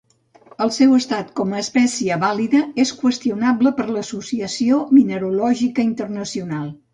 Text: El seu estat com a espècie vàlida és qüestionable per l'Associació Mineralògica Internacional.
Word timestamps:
El 0.65 0.69
seu 0.75 0.93
estat 0.99 1.27
com 1.39 1.51
a 1.57 1.59
espècie 1.63 2.17
vàlida 2.23 2.61
és 2.85 2.93
qüestionable 3.03 3.75
per 3.81 3.87
l'Associació 3.91 4.81
Mineralògica 4.99 5.87
Internacional. 5.91 6.67